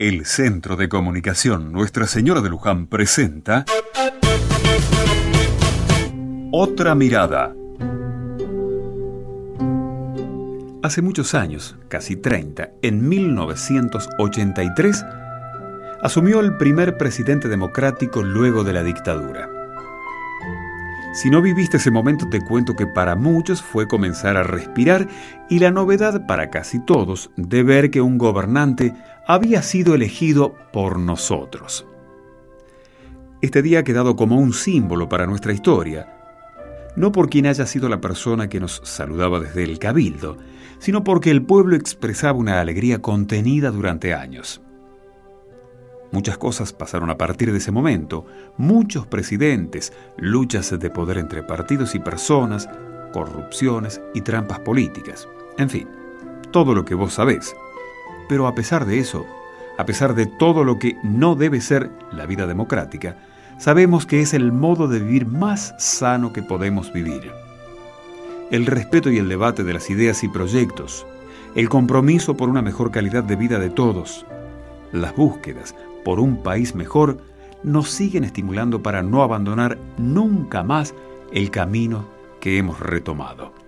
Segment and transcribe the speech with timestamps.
[0.00, 3.66] El Centro de Comunicación Nuestra Señora de Luján presenta
[6.50, 7.54] Otra Mirada.
[10.82, 15.04] Hace muchos años, casi 30, en 1983,
[16.00, 19.50] asumió el primer presidente democrático luego de la dictadura.
[21.12, 25.08] Si no viviste ese momento, te cuento que para muchos fue comenzar a respirar
[25.50, 28.94] y la novedad para casi todos de ver que un gobernante
[29.26, 31.86] había sido elegido por nosotros.
[33.42, 36.16] Este día ha quedado como un símbolo para nuestra historia,
[36.96, 40.36] no por quien haya sido la persona que nos saludaba desde el cabildo,
[40.78, 44.60] sino porque el pueblo expresaba una alegría contenida durante años.
[46.12, 51.94] Muchas cosas pasaron a partir de ese momento, muchos presidentes, luchas de poder entre partidos
[51.94, 52.68] y personas,
[53.12, 55.28] corrupciones y trampas políticas.
[55.56, 55.88] En fin,
[56.50, 57.54] todo lo que vos sabés.
[58.30, 59.26] Pero a pesar de eso,
[59.76, 63.16] a pesar de todo lo que no debe ser la vida democrática,
[63.58, 67.32] sabemos que es el modo de vivir más sano que podemos vivir.
[68.52, 71.04] El respeto y el debate de las ideas y proyectos,
[71.56, 74.24] el compromiso por una mejor calidad de vida de todos,
[74.92, 75.74] las búsquedas
[76.04, 77.18] por un país mejor
[77.64, 80.94] nos siguen estimulando para no abandonar nunca más
[81.32, 82.06] el camino
[82.38, 83.59] que hemos retomado.